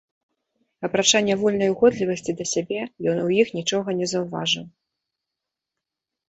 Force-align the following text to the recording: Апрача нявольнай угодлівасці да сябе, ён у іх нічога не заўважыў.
Апрача 0.87 1.19
нявольнай 1.27 1.69
угодлівасці 1.73 2.31
да 2.39 2.47
сябе, 2.53 2.79
ён 3.13 3.21
у 3.25 3.27
іх 3.41 3.47
нічога 3.59 3.89
не 4.01 4.09
заўважыў. 4.15 4.65